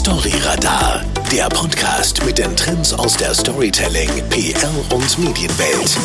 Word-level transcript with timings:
Storyradar, 0.00 1.04
der 1.30 1.46
Podcast 1.50 2.24
mit 2.24 2.38
den 2.38 2.56
Trends 2.56 2.94
aus 2.94 3.18
der 3.18 3.34
Storytelling, 3.34 4.08
PR 4.30 4.70
und 4.94 5.18
Medienwelt. 5.18 5.98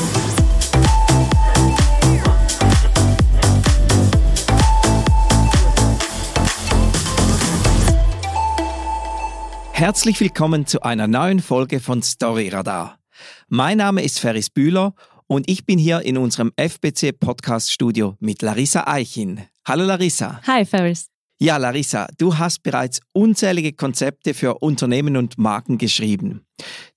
Herzlich 9.71 10.19
willkommen 10.19 10.67
zu 10.67 10.81
einer 10.81 11.07
neuen 11.07 11.39
Folge 11.39 11.79
von 11.79 12.03
Storyradar. 12.03 12.99
Mein 13.47 13.77
Name 13.77 14.03
ist 14.03 14.19
Ferris 14.19 14.49
Bühler 14.49 14.93
und 15.27 15.49
ich 15.49 15.65
bin 15.65 15.79
hier 15.79 16.01
in 16.01 16.17
unserem 16.17 16.51
FBC 16.57 17.17
Podcast 17.17 17.71
Studio 17.71 18.17
mit 18.19 18.41
Larissa 18.41 18.87
Eichin. 18.87 19.43
Hallo 19.65 19.85
Larissa. 19.85 20.41
Hi 20.45 20.65
Ferris. 20.65 21.14
Ja, 21.37 21.57
Larissa, 21.57 22.07
du 22.17 22.37
hast 22.37 22.63
bereits 22.63 23.01
unzählige 23.11 23.73
Konzepte 23.73 24.33
für 24.33 24.59
Unternehmen 24.59 25.17
und 25.17 25.37
Marken 25.37 25.77
geschrieben. 25.77 26.45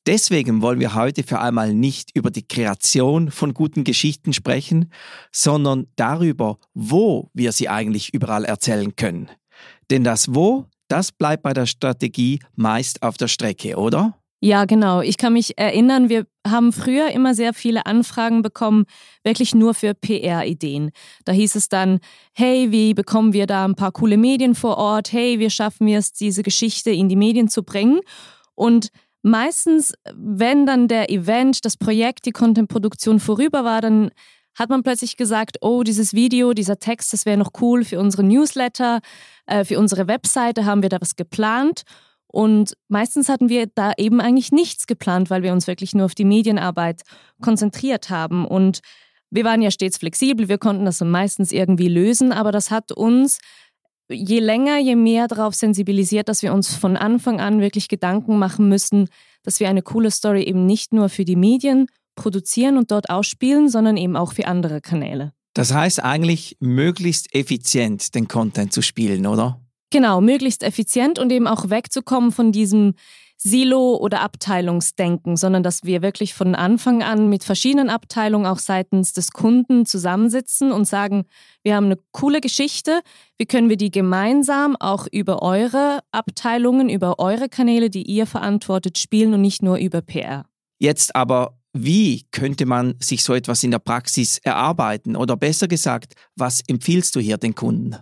Deswegen 0.07 0.63
wollen 0.63 0.79
wir 0.79 0.95
heute 0.95 1.25
für 1.25 1.41
einmal 1.41 1.75
nicht 1.75 2.13
über 2.15 2.31
die 2.31 2.47
Kreation 2.47 3.33
von 3.33 3.53
guten 3.53 3.83
Geschichten 3.83 4.33
sprechen, 4.33 4.93
sondern 5.33 5.89
darüber, 5.97 6.59
wo 6.73 7.31
wir 7.35 7.51
sie 7.51 7.69
eigentlich 7.69 8.15
überall 8.15 8.45
erzählen 8.45 8.95
können. 8.95 9.29
Denn 9.91 10.05
das 10.05 10.33
Wo, 10.33 10.67
das 10.87 11.11
bleibt 11.11 11.43
bei 11.43 11.53
der 11.53 11.67
Strategie 11.67 12.39
meist 12.55 13.03
auf 13.03 13.17
der 13.17 13.29
Strecke, 13.29 13.77
oder? 13.77 14.18
Ja, 14.41 14.67
genau. 14.67 15.01
Ich 15.01 15.19
kann 15.19 15.33
mich 15.33 15.59
erinnern, 15.59 16.09
wir 16.09 16.25
haben 16.47 16.73
früher 16.73 17.11
immer 17.11 17.35
sehr 17.35 17.53
viele 17.55 17.87
Anfragen 17.87 18.43
bekommen, 18.43 18.85
wirklich 19.25 19.53
nur 19.53 19.75
für 19.75 19.95
PR-Ideen. 19.95 20.91
Da 21.25 21.33
hieß 21.33 21.57
es 21.57 21.69
dann, 21.69 21.99
hey, 22.35 22.71
wie 22.71 22.95
bekommen 22.95 23.33
wir 23.33 23.47
da 23.47 23.65
ein 23.65 23.75
paar 23.75 23.91
coole 23.91 24.17
Medien 24.17 24.55
vor 24.55 24.77
Ort? 24.79 25.13
Hey, 25.13 25.41
wie 25.41 25.51
schaffen 25.51 25.89
wir 25.89 25.99
es, 25.99 26.13
diese 26.13 26.45
Geschichte 26.45 26.91
in 26.91 27.09
die 27.09 27.17
Medien 27.17 27.49
zu 27.49 27.65
bringen? 27.65 28.01
Und 28.55 28.91
meistens, 29.23 29.93
wenn 30.15 30.67
dann 30.67 30.87
der 30.87 31.11
Event, 31.11 31.65
das 31.65 31.77
Projekt, 31.77 32.25
die 32.27 32.33
Content-Produktion 32.33 33.19
vorüber 33.19 33.65
war, 33.65 33.81
dann 33.81 34.11
hat 34.55 34.71
man 34.71 34.85
plötzlich 34.85 35.17
gesagt, 35.17 35.59
oh, 35.63 35.83
dieses 35.83 36.15
Video, 36.15 36.53
dieser 36.53 36.79
Text, 36.79 37.13
das 37.13 37.27
wäre 37.27 37.37
noch 37.37 37.51
cool 37.61 37.85
für 37.85 37.99
unsere 37.99 38.23
Newsletter, 38.23 39.01
äh, 39.47 39.65
für 39.65 39.79
unsere 39.79 40.07
Webseite, 40.07 40.65
haben 40.65 40.83
wir 40.83 40.89
da 40.89 41.01
was 41.01 41.17
geplant. 41.17 41.83
Und 42.31 42.75
meistens 42.89 43.29
hatten 43.29 43.49
wir 43.49 43.67
da 43.67 43.93
eben 43.97 44.21
eigentlich 44.21 44.53
nichts 44.53 44.87
geplant, 44.87 45.31
weil 45.31 45.43
wir 45.43 45.53
uns 45.53 45.67
wirklich 45.67 45.95
nur 45.95 46.05
auf 46.05 46.15
die 46.15 46.27
Medienarbeit 46.27 47.03
konzentriert 47.41 48.11
haben. 48.11 48.45
Und 48.45 48.81
wir 49.31 49.45
waren 49.45 49.63
ja 49.63 49.71
stets 49.71 49.99
flexibel, 49.99 50.49
wir 50.49 50.59
konnten 50.59 50.85
das 50.85 51.01
meistens 51.01 51.53
irgendwie 51.53 51.89
lösen, 51.89 52.33
aber 52.33 52.53
das 52.53 52.71
hat 52.71 52.93
uns 52.93 53.39
je 54.11 54.41
länger, 54.41 54.79
je 54.79 54.97
mehr 54.97 55.29
darauf 55.29 55.55
sensibilisiert, 55.55 56.29
dass 56.29 56.43
wir 56.43 56.53
uns 56.53 56.75
von 56.75 56.97
Anfang 56.97 57.41
an 57.41 57.61
wirklich 57.61 57.89
Gedanken 57.89 58.39
machen 58.39 58.69
müssen, 58.69 59.09
dass 59.43 59.61
wir 59.61 59.69
eine 59.69 59.83
coole 59.83 60.11
Story 60.11 60.43
eben 60.45 60.67
nicht 60.67 60.93
nur 60.93 61.09
für 61.09 61.25
die 61.25 61.37
Medien 61.37 61.87
produzieren 62.17 62.79
und 62.79 62.91
dort 62.91 63.11
ausspielen, 63.11 63.69
sondern 63.69 63.97
eben 63.97 64.17
auch 64.17 64.33
für 64.33 64.47
andere 64.47 64.81
Kanäle. 64.81 65.33
Das 65.55 65.73
heißt 65.73 66.03
eigentlich 66.03 66.57
möglichst 66.61 67.35
effizient 67.35 68.15
den 68.15 68.29
Content 68.29 68.73
zu 68.73 68.83
spielen, 68.83 69.27
oder? 69.27 69.61
Genau, 69.91 70.21
möglichst 70.21 70.63
effizient 70.63 71.19
und 71.19 71.33
eben 71.33 71.47
auch 71.47 71.71
wegzukommen 71.71 72.33
von 72.33 72.53
diesem 72.53 72.95
Silo- 73.41 73.97
oder 73.97 74.21
Abteilungsdenken, 74.21 75.37
sondern 75.37 75.63
dass 75.63 75.85
wir 75.85 76.03
wirklich 76.03 76.35
von 76.35 76.57
Anfang 76.57 77.05
an 77.05 77.29
mit 77.29 77.45
verschiedenen 77.45 77.89
Abteilungen 77.89 78.47
auch 78.47 78.59
seitens 78.59 79.13
des 79.13 79.31
Kunden 79.31 79.87
zusammensitzen 79.87 80.73
und 80.73 80.87
sagen, 80.87 81.25
wir 81.63 81.77
haben 81.77 81.87
eine 81.87 81.99
coole 82.11 82.41
Geschichte, 82.41 83.01
wie 83.39 83.47
können 83.47 83.69
wir 83.69 83.77
die 83.77 83.93
gemeinsam 83.93 84.75
auch 84.75 85.07
über 85.13 85.41
eure 85.41 86.01
Abteilungen, 86.11 86.89
über 86.89 87.21
eure 87.21 87.49
Kanäle, 87.49 87.91
die 87.91 88.03
ihr 88.03 88.27
verantwortet, 88.27 88.99
spielen 88.99 89.33
und 89.33 89.41
nicht 89.41 89.63
nur 89.63 89.79
über 89.79 90.03
PR. 90.03 90.45
Jetzt 90.81 91.15
aber, 91.15 91.57
wie 91.73 92.25
könnte 92.33 92.67
man 92.67 92.97
sich 93.01 93.23
so 93.23 93.35
etwas 93.35 93.63
in 93.63 93.71
der 93.71 93.79
Praxis 93.79 94.39
erarbeiten? 94.39 95.15
Oder 95.15 95.37
besser 95.37 95.69
gesagt, 95.69 96.15
was 96.35 96.61
empfiehlst 96.67 97.15
du 97.15 97.21
hier 97.21 97.37
den 97.37 97.55
Kunden? 97.55 97.97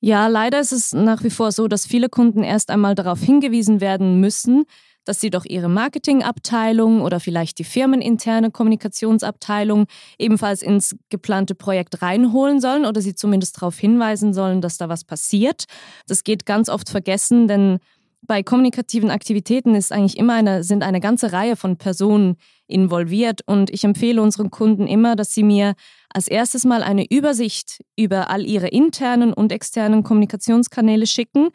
Ja, 0.00 0.28
leider 0.28 0.60
ist 0.60 0.72
es 0.72 0.92
nach 0.92 1.24
wie 1.24 1.30
vor 1.30 1.50
so, 1.50 1.66
dass 1.66 1.86
viele 1.86 2.08
Kunden 2.08 2.44
erst 2.44 2.70
einmal 2.70 2.94
darauf 2.94 3.20
hingewiesen 3.20 3.80
werden 3.80 4.20
müssen, 4.20 4.64
dass 5.04 5.20
sie 5.20 5.30
doch 5.30 5.44
ihre 5.44 5.68
Marketingabteilung 5.68 7.00
oder 7.00 7.18
vielleicht 7.18 7.58
die 7.58 7.64
firmeninterne 7.64 8.50
Kommunikationsabteilung 8.50 9.86
ebenfalls 10.18 10.62
ins 10.62 10.94
geplante 11.08 11.54
Projekt 11.54 12.02
reinholen 12.02 12.60
sollen 12.60 12.84
oder 12.84 13.00
sie 13.00 13.14
zumindest 13.14 13.56
darauf 13.56 13.78
hinweisen 13.78 14.34
sollen, 14.34 14.60
dass 14.60 14.76
da 14.76 14.88
was 14.88 15.04
passiert. 15.04 15.64
Das 16.06 16.24
geht 16.24 16.46
ganz 16.46 16.68
oft 16.68 16.90
vergessen, 16.90 17.48
denn 17.48 17.78
bei 18.20 18.42
kommunikativen 18.42 19.10
Aktivitäten 19.10 19.74
ist 19.74 19.92
eigentlich 19.92 20.18
immer 20.18 20.34
eine, 20.34 20.62
sind 20.62 20.82
eine 20.82 21.00
ganze 21.00 21.32
Reihe 21.32 21.56
von 21.56 21.78
Personen 21.78 22.36
involviert 22.66 23.40
und 23.46 23.70
ich 23.70 23.84
empfehle 23.84 24.20
unseren 24.20 24.50
Kunden 24.50 24.86
immer, 24.86 25.16
dass 25.16 25.32
sie 25.32 25.42
mir 25.42 25.74
als 26.18 26.26
erstes 26.26 26.64
mal 26.64 26.82
eine 26.82 27.08
Übersicht 27.08 27.84
über 27.96 28.28
all 28.28 28.44
ihre 28.44 28.66
internen 28.66 29.32
und 29.32 29.52
externen 29.52 30.02
Kommunikationskanäle 30.02 31.06
schicken, 31.06 31.50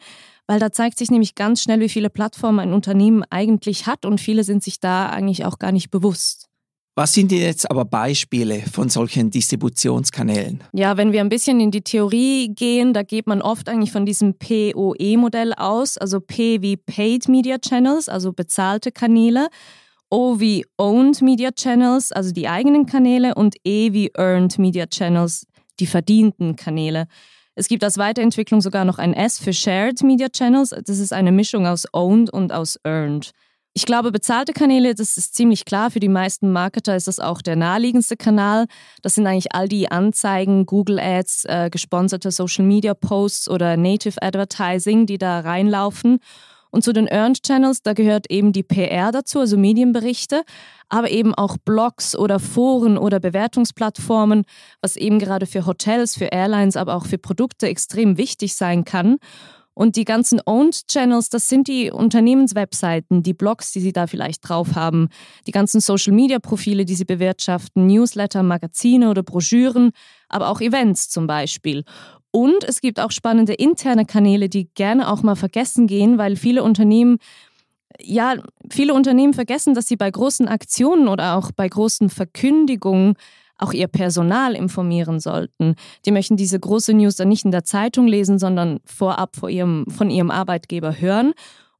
weil 0.46 0.58
da 0.58 0.72
zeigt 0.72 0.96
sich 0.96 1.10
nämlich 1.10 1.34
ganz 1.34 1.62
schnell, 1.62 1.80
wie 1.80 1.90
viele 1.90 2.08
Plattformen 2.08 2.60
ein 2.60 2.72
Unternehmen 2.72 3.24
eigentlich 3.28 3.86
hat 3.86 4.06
und 4.06 4.22
viele 4.22 4.42
sind 4.42 4.64
sich 4.64 4.80
da 4.80 5.10
eigentlich 5.10 5.44
auch 5.44 5.58
gar 5.58 5.70
nicht 5.70 5.90
bewusst. 5.90 6.48
Was 6.96 7.12
sind 7.12 7.30
jetzt 7.30 7.70
aber 7.70 7.84
Beispiele 7.84 8.62
von 8.62 8.88
solchen 8.88 9.30
Distributionskanälen? 9.30 10.64
Ja, 10.72 10.96
wenn 10.96 11.12
wir 11.12 11.20
ein 11.20 11.28
bisschen 11.28 11.60
in 11.60 11.70
die 11.70 11.82
Theorie 11.82 12.48
gehen, 12.54 12.94
da 12.94 13.02
geht 13.02 13.26
man 13.26 13.42
oft 13.42 13.68
eigentlich 13.68 13.92
von 13.92 14.06
diesem 14.06 14.38
POE-Modell 14.38 15.52
aus, 15.52 15.98
also 15.98 16.20
P 16.20 16.62
wie 16.62 16.78
Paid 16.78 17.28
Media 17.28 17.58
Channels, 17.58 18.08
also 18.08 18.32
bezahlte 18.32 18.92
Kanäle, 18.92 19.48
O 20.14 20.38
wie 20.38 20.64
Owned 20.78 21.22
Media 21.22 21.50
Channels, 21.50 22.12
also 22.12 22.30
die 22.30 22.46
eigenen 22.46 22.86
Kanäle, 22.86 23.34
und 23.34 23.56
E 23.64 23.92
wie 23.92 24.12
Earned 24.16 24.60
Media 24.60 24.86
Channels, 24.86 25.44
die 25.80 25.88
verdienten 25.88 26.54
Kanäle. 26.54 27.08
Es 27.56 27.66
gibt 27.66 27.82
als 27.82 27.98
Weiterentwicklung 27.98 28.60
sogar 28.60 28.84
noch 28.84 28.98
ein 28.98 29.12
S 29.12 29.40
für 29.40 29.52
Shared 29.52 30.04
Media 30.04 30.28
Channels. 30.28 30.70
Das 30.70 31.00
ist 31.00 31.12
eine 31.12 31.32
Mischung 31.32 31.66
aus 31.66 31.86
Owned 31.92 32.32
und 32.32 32.52
aus 32.52 32.78
Earned. 32.84 33.32
Ich 33.72 33.86
glaube, 33.86 34.12
bezahlte 34.12 34.52
Kanäle, 34.52 34.94
das 34.94 35.16
ist 35.16 35.34
ziemlich 35.34 35.64
klar. 35.64 35.90
Für 35.90 35.98
die 35.98 36.08
meisten 36.08 36.52
Marketer 36.52 36.94
ist 36.94 37.08
das 37.08 37.18
auch 37.18 37.42
der 37.42 37.56
naheliegendste 37.56 38.16
Kanal. 38.16 38.66
Das 39.02 39.16
sind 39.16 39.26
eigentlich 39.26 39.52
all 39.52 39.66
die 39.66 39.90
Anzeigen, 39.90 40.64
Google 40.64 41.00
Ads, 41.00 41.44
äh, 41.46 41.70
gesponserte 41.72 42.30
Social 42.30 42.64
Media 42.64 42.94
Posts 42.94 43.50
oder 43.50 43.76
Native 43.76 44.22
Advertising, 44.22 45.06
die 45.06 45.18
da 45.18 45.40
reinlaufen. 45.40 46.20
Und 46.74 46.82
zu 46.82 46.92
den 46.92 47.06
Earned 47.06 47.44
Channels, 47.44 47.82
da 47.82 47.92
gehört 47.92 48.28
eben 48.32 48.52
die 48.52 48.64
PR 48.64 49.12
dazu, 49.12 49.38
also 49.38 49.56
Medienberichte, 49.56 50.42
aber 50.88 51.08
eben 51.08 51.32
auch 51.32 51.56
Blogs 51.56 52.16
oder 52.16 52.40
Foren 52.40 52.98
oder 52.98 53.20
Bewertungsplattformen, 53.20 54.42
was 54.80 54.96
eben 54.96 55.20
gerade 55.20 55.46
für 55.46 55.66
Hotels, 55.66 56.16
für 56.16 56.32
Airlines, 56.32 56.76
aber 56.76 56.96
auch 56.96 57.06
für 57.06 57.16
Produkte 57.16 57.68
extrem 57.68 58.18
wichtig 58.18 58.56
sein 58.56 58.84
kann. 58.84 59.18
Und 59.72 59.94
die 59.94 60.04
ganzen 60.04 60.40
Owned 60.44 60.88
Channels, 60.88 61.28
das 61.28 61.48
sind 61.48 61.68
die 61.68 61.92
Unternehmenswebseiten, 61.92 63.22
die 63.22 63.34
Blogs, 63.34 63.70
die 63.70 63.80
sie 63.80 63.92
da 63.92 64.08
vielleicht 64.08 64.48
drauf 64.48 64.74
haben, 64.74 65.10
die 65.46 65.52
ganzen 65.52 65.80
Social-Media-Profile, 65.80 66.84
die 66.84 66.96
sie 66.96 67.04
bewirtschaften, 67.04 67.86
Newsletter, 67.86 68.42
Magazine 68.42 69.10
oder 69.10 69.22
Broschüren, 69.22 69.92
aber 70.28 70.48
auch 70.48 70.60
Events 70.60 71.08
zum 71.08 71.28
Beispiel. 71.28 71.84
Und 72.34 72.64
es 72.64 72.80
gibt 72.80 72.98
auch 72.98 73.12
spannende 73.12 73.54
interne 73.54 74.04
Kanäle, 74.04 74.48
die 74.48 74.68
gerne 74.74 75.08
auch 75.08 75.22
mal 75.22 75.36
vergessen 75.36 75.86
gehen, 75.86 76.18
weil 76.18 76.34
viele 76.34 76.64
Unternehmen 76.64 77.18
ja, 78.00 78.34
viele 78.68 78.92
Unternehmen 78.92 79.34
vergessen, 79.34 79.72
dass 79.72 79.86
sie 79.86 79.94
bei 79.94 80.10
großen 80.10 80.48
Aktionen 80.48 81.06
oder 81.06 81.36
auch 81.36 81.52
bei 81.52 81.68
großen 81.68 82.10
Verkündigungen 82.10 83.14
auch 83.56 83.72
ihr 83.72 83.86
Personal 83.86 84.56
informieren 84.56 85.20
sollten. 85.20 85.76
Die 86.06 86.10
möchten 86.10 86.36
diese 86.36 86.58
große 86.58 86.92
News 86.92 87.14
dann 87.14 87.28
nicht 87.28 87.44
in 87.44 87.52
der 87.52 87.62
Zeitung 87.62 88.08
lesen, 88.08 88.40
sondern 88.40 88.80
vorab 88.84 89.36
vor 89.36 89.48
ihrem, 89.48 89.86
von 89.88 90.10
ihrem 90.10 90.32
Arbeitgeber 90.32 91.00
hören. 91.00 91.34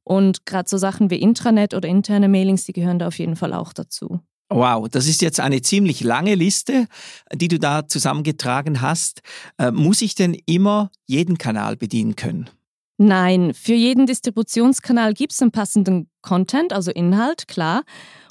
Und 0.05 0.45
gerade 0.45 0.69
so 0.69 0.77
Sachen 0.77 1.09
wie 1.09 1.19
Intranet 1.19 1.73
oder 1.73 1.89
interne 1.89 2.29
Mailings, 2.29 2.63
die 2.63 2.71
gehören 2.71 2.99
da 2.99 3.07
auf 3.07 3.19
jeden 3.19 3.35
Fall 3.35 3.53
auch 3.53 3.73
dazu. 3.73 4.21
Wow, 4.49 4.87
das 4.89 5.07
ist 5.07 5.21
jetzt 5.21 5.39
eine 5.39 5.61
ziemlich 5.61 6.01
lange 6.01 6.35
Liste, 6.35 6.87
die 7.33 7.47
du 7.47 7.57
da 7.57 7.87
zusammengetragen 7.87 8.81
hast. 8.81 9.21
Äh, 9.57 9.71
muss 9.71 10.01
ich 10.01 10.13
denn 10.13 10.37
immer 10.45 10.91
jeden 11.07 11.37
Kanal 11.37 11.75
bedienen 11.75 12.15
können? 12.15 12.49
Nein, 12.97 13.53
für 13.53 13.73
jeden 13.73 14.05
Distributionskanal 14.05 15.13
gibt 15.13 15.33
es 15.33 15.41
einen 15.41 15.51
passenden 15.51 16.09
Content, 16.21 16.71
also 16.71 16.91
Inhalt, 16.91 17.47
klar. 17.47 17.83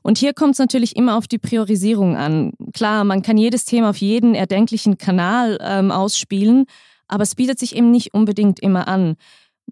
Und 0.02 0.16
hier 0.16 0.32
kommt 0.32 0.52
es 0.52 0.58
natürlich 0.58 0.96
immer 0.96 1.16
auf 1.18 1.26
die 1.26 1.38
Priorisierung 1.38 2.16
an. 2.16 2.52
Klar, 2.72 3.04
man 3.04 3.22
kann 3.22 3.36
jedes 3.36 3.66
Thema 3.66 3.90
auf 3.90 3.98
jeden 3.98 4.34
erdenklichen 4.34 4.96
Kanal 4.96 5.58
ähm, 5.60 5.90
ausspielen, 5.90 6.64
aber 7.08 7.24
es 7.24 7.34
bietet 7.34 7.58
sich 7.58 7.76
eben 7.76 7.90
nicht 7.90 8.14
unbedingt 8.14 8.60
immer 8.60 8.88
an. 8.88 9.16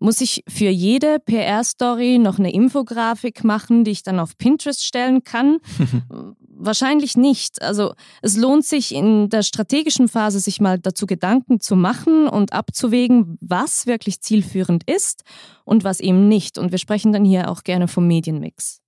Muss 0.00 0.20
ich 0.20 0.42
für 0.48 0.68
jede 0.68 1.18
PR-Story 1.20 2.18
noch 2.18 2.38
eine 2.38 2.52
Infografik 2.52 3.44
machen, 3.44 3.84
die 3.84 3.92
ich 3.92 4.02
dann 4.02 4.18
auf 4.18 4.36
Pinterest 4.36 4.84
stellen 4.84 5.22
kann? 5.22 5.58
Wahrscheinlich 6.64 7.16
nicht. 7.16 7.60
Also 7.62 7.94
es 8.20 8.36
lohnt 8.36 8.64
sich 8.64 8.94
in 8.94 9.28
der 9.28 9.42
strategischen 9.42 10.08
Phase, 10.08 10.40
sich 10.40 10.60
mal 10.60 10.78
dazu 10.78 11.06
Gedanken 11.06 11.60
zu 11.60 11.76
machen 11.76 12.28
und 12.28 12.52
abzuwägen, 12.52 13.36
was 13.40 13.86
wirklich 13.86 14.20
zielführend 14.20 14.88
ist 14.88 15.22
und 15.64 15.84
was 15.84 16.00
eben 16.00 16.28
nicht. 16.28 16.58
Und 16.58 16.72
wir 16.72 16.78
sprechen 16.78 17.12
dann 17.12 17.24
hier 17.24 17.50
auch 17.50 17.64
gerne 17.64 17.88
vom 17.88 18.06
Medienmix. 18.06 18.82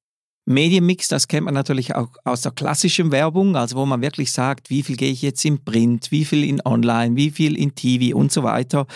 Medienmix, 0.47 1.09
das 1.09 1.27
kennt 1.27 1.47
man 1.47 1.55
natürlich 1.55 1.95
auch 1.95 2.11
aus 2.25 2.43
der 2.43 2.53
klassischen 2.53 3.11
Werbung, 3.11 3.57
also 3.57 3.77
wo 3.77 3.87
man 3.87 4.03
wirklich 4.03 4.31
sagt, 4.31 4.69
wie 4.69 4.83
viel 4.83 4.97
gehe 4.97 5.11
ich 5.11 5.23
jetzt 5.23 5.45
in 5.45 5.65
Print, 5.65 6.11
wie 6.11 6.25
viel 6.25 6.45
in 6.45 6.61
Online, 6.65 7.17
wie 7.17 7.31
viel 7.31 7.57
in 7.57 7.75
TV 7.75 8.17
und 8.17 8.31
so 8.31 8.43
weiter. 8.43 8.87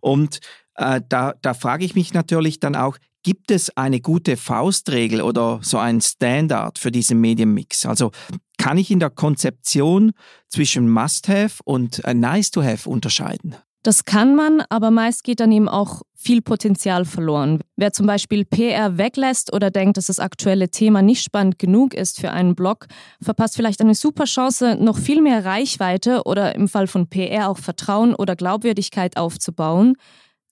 Und 0.00 0.38
äh, 0.82 1.02
da, 1.08 1.34
da 1.40 1.54
frage 1.54 1.84
ich 1.84 1.94
mich 1.94 2.12
natürlich 2.14 2.60
dann 2.60 2.76
auch, 2.76 2.98
gibt 3.22 3.50
es 3.50 3.76
eine 3.76 4.00
gute 4.00 4.36
Faustregel 4.36 5.22
oder 5.22 5.60
so 5.62 5.78
ein 5.78 6.00
Standard 6.00 6.78
für 6.78 6.90
diesen 6.90 7.20
Medienmix? 7.20 7.86
Also 7.86 8.10
kann 8.58 8.78
ich 8.78 8.90
in 8.90 9.00
der 9.00 9.10
Konzeption 9.10 10.12
zwischen 10.48 10.88
Must-Have 10.88 11.62
und 11.64 12.04
äh, 12.04 12.14
Nice-to-Have 12.14 12.88
unterscheiden? 12.88 13.56
Das 13.84 14.04
kann 14.04 14.36
man, 14.36 14.62
aber 14.68 14.92
meist 14.92 15.24
geht 15.24 15.40
dann 15.40 15.50
eben 15.50 15.68
auch 15.68 16.02
viel 16.14 16.40
Potenzial 16.40 17.04
verloren. 17.04 17.58
Wer 17.74 17.92
zum 17.92 18.06
Beispiel 18.06 18.44
PR 18.44 18.96
weglässt 18.96 19.52
oder 19.52 19.72
denkt, 19.72 19.96
dass 19.96 20.06
das 20.06 20.20
aktuelle 20.20 20.68
Thema 20.68 21.02
nicht 21.02 21.24
spannend 21.24 21.58
genug 21.58 21.92
ist 21.92 22.20
für 22.20 22.30
einen 22.30 22.54
Blog, 22.54 22.86
verpasst 23.20 23.56
vielleicht 23.56 23.80
eine 23.80 23.96
super 23.96 24.24
Chance, 24.24 24.76
noch 24.78 24.98
viel 24.98 25.20
mehr 25.20 25.44
Reichweite 25.44 26.22
oder 26.22 26.54
im 26.54 26.68
Fall 26.68 26.86
von 26.86 27.08
PR 27.08 27.48
auch 27.50 27.58
Vertrauen 27.58 28.14
oder 28.14 28.36
Glaubwürdigkeit 28.36 29.16
aufzubauen. 29.16 29.96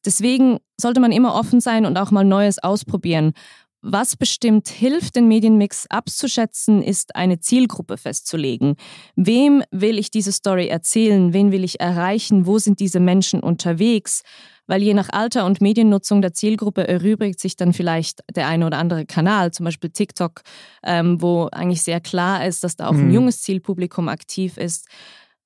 Deswegen 0.05 0.59
sollte 0.81 1.01
man 1.01 1.13
immer 1.13 1.35
offen 1.35 1.61
sein 1.61 1.87
und 1.87 1.97
auch 1.99 2.11
mal 2.11 2.25
Neues 2.25 2.59
ausprobieren. 2.59 3.33
Was 3.83 4.15
bestimmt 4.15 4.69
hilft, 4.69 5.17
den 5.17 5.27
Medienmix 5.27 5.87
abzuschätzen, 5.89 6.83
ist 6.83 7.17
eine 7.17 7.41
Zielgruppe 7.41 7.97
festzulegen. 7.97 8.77
Wem 9.17 9.63
will 9.71 9.99
ich 9.99 10.11
diese 10.11 10.33
Story 10.33 10.69
erzählen? 10.69 11.33
Wen 11.33 11.51
will 11.51 11.65
ich 11.65 11.81
erreichen? 11.81 12.45
Wo 12.45 12.59
sind 12.59 12.79
diese 12.79 13.01
Menschen 13.01 13.41
unterwegs? 13.41 14.23
Weil 14.67 14.83
je 14.83 14.93
nach 14.93 15.09
Alter 15.11 15.47
und 15.47 15.63
Mediennutzung 15.63 16.21
der 16.21 16.35
Zielgruppe 16.35 16.87
erübrigt 16.87 17.41
sich 17.41 17.57
dann 17.57 17.73
vielleicht 17.73 18.21
der 18.35 18.49
eine 18.49 18.67
oder 18.67 18.77
andere 18.77 19.07
Kanal, 19.07 19.51
zum 19.51 19.65
Beispiel 19.65 19.91
TikTok, 19.91 20.43
ähm, 20.85 21.23
wo 21.23 21.49
eigentlich 21.51 21.83
sehr 21.83 22.01
klar 22.01 22.47
ist, 22.47 22.63
dass 22.63 22.77
da 22.77 22.87
auch 22.89 22.93
ein 22.93 23.09
mhm. 23.09 23.15
junges 23.15 23.41
Zielpublikum 23.41 24.09
aktiv 24.09 24.59
ist. 24.59 24.87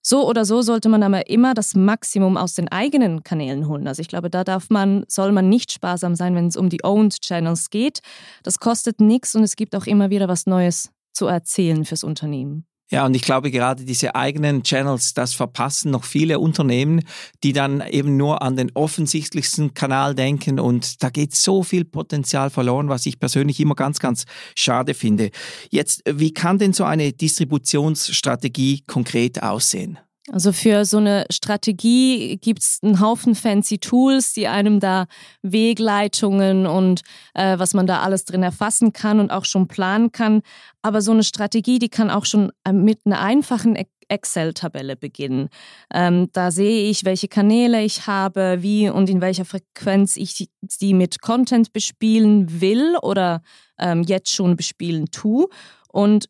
So 0.07 0.29
oder 0.29 0.45
so 0.45 0.61
sollte 0.61 0.91
man 0.91 1.03
aber 1.03 1.31
immer 1.31 1.55
das 1.55 1.75
Maximum 1.75 2.37
aus 2.37 2.55
den 2.55 2.69
eigenen 2.69 3.23
Kanälen 3.23 3.67
holen. 3.67 3.89
Also 3.89 4.03
ich 4.03 4.09
glaube, 4.09 4.29
da 4.29 4.45
darf 4.45 4.69
man, 4.69 5.05
soll 5.09 5.33
man 5.33 5.49
nicht 5.49 5.73
sparsam 5.73 6.15
sein, 6.15 6.35
wenn 6.35 6.49
es 6.49 6.59
um 6.59 6.69
die 6.69 6.85
Owned 6.85 7.23
Channels 7.23 7.71
geht. 7.71 8.01
Das 8.43 8.59
kostet 8.59 9.01
nichts 9.01 9.35
und 9.35 9.43
es 9.43 9.57
gibt 9.57 9.75
auch 9.75 9.87
immer 9.87 10.11
wieder 10.11 10.29
was 10.29 10.45
Neues 10.45 10.91
zu 11.15 11.27
erzählen 11.27 11.87
fürs 11.87 12.05
Unternehmen. 12.05 12.67
Ja, 12.95 13.07
und 13.07 13.15
ich 13.17 13.23
glaube, 13.23 13.51
gerade 13.51 13.85
diese 13.85 14.15
eigenen 14.15 14.63
Channels, 14.63 15.15
das 15.15 15.35
verpassen 15.35 15.91
noch 15.91 16.05
viele 16.05 16.39
Unternehmen, 16.39 17.01
die 17.43 17.53
dann 17.53 17.83
eben 17.91 18.17
nur 18.17 18.41
an 18.41 18.55
den 18.55 18.71
offensichtlichsten 18.73 19.75
Kanal 19.75 20.15
denken 20.15 20.61
und 20.61 21.03
da 21.03 21.11
geht 21.11 21.35
so 21.35 21.65
viel 21.65 21.85
Potenzial 21.85 22.51
verloren, 22.51 22.89
was 22.89 23.05
ich 23.07 23.19
persönlich 23.19 23.59
immer 23.59 23.75
ganz, 23.75 23.99
ganz 23.99 24.27
schade 24.55 24.95
finde. 24.95 25.33
Jetzt, 25.71 26.03
wie 26.09 26.33
kann 26.33 26.59
denn 26.59 26.73
so 26.73 26.85
eine 26.85 27.13
Distributionsstrategie 27.13 28.85
konkret 28.87 29.43
aussehen? 29.43 29.99
Also 30.33 30.53
für 30.53 30.87
so 30.87 30.97
eine 30.97 31.27
Strategie 31.31 32.39
gibt 32.39 32.63
es 32.63 32.79
einen 32.83 33.01
Haufen 33.01 33.35
fancy 33.35 33.79
Tools, 33.79 34.33
die 34.33 34.49
einem 34.49 34.81
da 34.81 35.07
Wegleitungen 35.43 36.67
und 36.67 37.03
äh, 37.35 37.59
was 37.59 37.75
man 37.75 37.87
da 37.87 38.01
alles 38.01 38.25
drin 38.25 38.43
erfassen 38.43 38.95
kann 38.95 39.21
und 39.21 39.31
auch 39.31 39.45
schon 39.45 39.69
planen 39.69 40.13
kann. 40.13 40.41
Aber 40.81 41.03
so 41.03 41.13
eine 41.13 41.25
Strategie, 41.25 41.79
die 41.79 41.91
kann 41.91 42.11
auch 42.11 42.25
schon 42.25 42.53
äh, 42.65 42.73
mit 42.73 43.01
einer 43.05 43.21
einfachen 43.21 43.77
Excel-Tabelle 44.09 44.97
beginnen. 44.97 45.51
Ähm, 45.93 46.31
da 46.33 46.51
sehe 46.51 46.89
ich, 46.89 47.05
welche 47.05 47.29
Kanäle 47.29 47.83
ich 47.83 48.07
habe, 48.07 48.59
wie 48.61 48.89
und 48.89 49.11
in 49.11 49.21
welcher 49.21 49.45
Frequenz 49.45 50.17
ich 50.17 50.49
sie 50.69 50.95
mit 50.95 51.21
Content 51.21 51.75
bespielen 51.75 52.63
will 52.63 52.97
oder 53.03 53.43
ähm, 53.79 54.03
jetzt 54.05 54.31
schon 54.31 54.57
bespielen 54.57 55.11
tue. 55.11 55.49
Und 55.89 56.29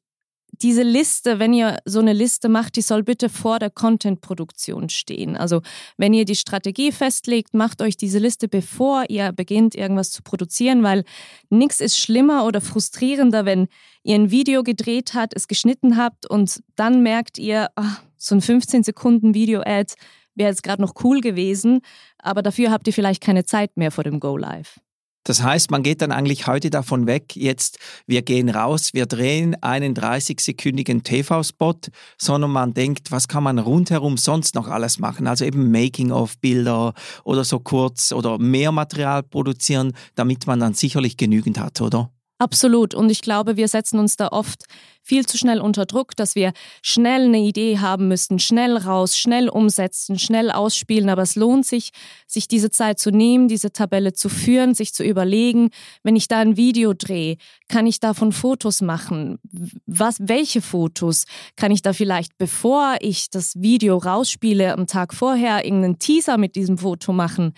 diese 0.64 0.82
Liste, 0.82 1.38
wenn 1.38 1.52
ihr 1.52 1.78
so 1.84 2.00
eine 2.00 2.14
Liste 2.14 2.48
macht, 2.48 2.76
die 2.76 2.80
soll 2.80 3.02
bitte 3.02 3.28
vor 3.28 3.58
der 3.58 3.68
Content-Produktion 3.68 4.88
stehen. 4.88 5.36
Also 5.36 5.60
wenn 5.98 6.14
ihr 6.14 6.24
die 6.24 6.34
Strategie 6.34 6.90
festlegt, 6.90 7.52
macht 7.52 7.82
euch 7.82 7.98
diese 7.98 8.18
Liste, 8.18 8.48
bevor 8.48 9.04
ihr 9.10 9.32
beginnt, 9.32 9.74
irgendwas 9.74 10.10
zu 10.10 10.22
produzieren, 10.22 10.82
weil 10.82 11.04
nichts 11.50 11.80
ist 11.80 11.98
schlimmer 11.98 12.46
oder 12.46 12.62
frustrierender, 12.62 13.44
wenn 13.44 13.68
ihr 14.04 14.14
ein 14.14 14.30
Video 14.30 14.62
gedreht 14.62 15.12
habt, 15.12 15.36
es 15.36 15.48
geschnitten 15.48 15.98
habt 15.98 16.24
und 16.24 16.62
dann 16.76 17.02
merkt 17.02 17.36
ihr, 17.36 17.68
ach, 17.76 18.00
so 18.16 18.34
ein 18.34 18.40
15 18.40 18.84
Sekunden 18.84 19.34
Video-Ad 19.34 19.92
wäre 20.34 20.48
jetzt 20.48 20.62
gerade 20.62 20.80
noch 20.80 20.94
cool 21.04 21.20
gewesen, 21.20 21.80
aber 22.16 22.40
dafür 22.40 22.70
habt 22.70 22.86
ihr 22.86 22.94
vielleicht 22.94 23.22
keine 23.22 23.44
Zeit 23.44 23.76
mehr 23.76 23.90
vor 23.90 24.02
dem 24.02 24.18
Go 24.18 24.38
Live. 24.38 24.80
Das 25.24 25.42
heißt, 25.42 25.70
man 25.70 25.82
geht 25.82 26.02
dann 26.02 26.12
eigentlich 26.12 26.46
heute 26.46 26.70
davon 26.70 27.06
weg, 27.06 27.34
jetzt 27.34 27.78
wir 28.06 28.22
gehen 28.22 28.50
raus, 28.50 28.90
wir 28.92 29.06
drehen 29.06 29.56
einen 29.62 29.94
30-sekündigen 29.94 31.02
TV-Spot, 31.02 31.74
sondern 32.18 32.50
man 32.50 32.74
denkt, 32.74 33.10
was 33.10 33.26
kann 33.26 33.42
man 33.42 33.58
rundherum 33.58 34.18
sonst 34.18 34.54
noch 34.54 34.68
alles 34.68 34.98
machen? 34.98 35.26
Also 35.26 35.44
eben 35.44 35.70
Making-of-Bilder 35.70 36.92
oder 37.24 37.44
so 37.44 37.58
kurz 37.58 38.12
oder 38.12 38.38
mehr 38.38 38.70
Material 38.70 39.22
produzieren, 39.22 39.92
damit 40.14 40.46
man 40.46 40.60
dann 40.60 40.74
sicherlich 40.74 41.16
genügend 41.16 41.58
hat, 41.58 41.80
oder? 41.80 42.10
Absolut. 42.38 42.94
Und 42.94 43.10
ich 43.10 43.22
glaube, 43.22 43.56
wir 43.56 43.68
setzen 43.68 43.98
uns 43.98 44.16
da 44.16 44.28
oft 44.28 44.64
viel 45.04 45.26
zu 45.26 45.36
schnell 45.36 45.60
unter 45.60 45.84
Druck, 45.84 46.16
dass 46.16 46.34
wir 46.34 46.52
schnell 46.82 47.26
eine 47.26 47.38
Idee 47.38 47.78
haben 47.78 48.08
müssen, 48.08 48.38
schnell 48.38 48.76
raus, 48.76 49.16
schnell 49.16 49.48
umsetzen, 49.50 50.18
schnell 50.18 50.50
ausspielen. 50.50 51.10
Aber 51.10 51.22
es 51.22 51.36
lohnt 51.36 51.66
sich, 51.66 51.90
sich 52.26 52.48
diese 52.48 52.70
Zeit 52.70 52.98
zu 52.98 53.10
nehmen, 53.10 53.46
diese 53.46 53.70
Tabelle 53.70 54.14
zu 54.14 54.28
führen, 54.28 54.74
sich 54.74 54.94
zu 54.94 55.04
überlegen, 55.04 55.68
wenn 56.02 56.16
ich 56.16 56.26
da 56.26 56.38
ein 56.38 56.56
Video 56.56 56.94
drehe, 56.94 57.36
kann 57.68 57.86
ich 57.86 58.00
davon 58.00 58.32
Fotos 58.32 58.80
machen? 58.80 59.38
Was, 59.86 60.16
welche 60.20 60.62
Fotos? 60.62 61.24
Kann 61.56 61.70
ich 61.70 61.82
da 61.82 61.92
vielleicht, 61.92 62.38
bevor 62.38 62.96
ich 63.00 63.30
das 63.30 63.54
Video 63.60 63.98
rausspiele, 63.98 64.72
am 64.72 64.86
Tag 64.86 65.12
vorher 65.12 65.64
irgendeinen 65.64 65.98
Teaser 65.98 66.38
mit 66.38 66.56
diesem 66.56 66.78
Foto 66.78 67.12
machen? 67.12 67.52